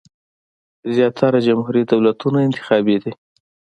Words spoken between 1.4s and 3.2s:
جمهوري دولتونه انتخابي دي.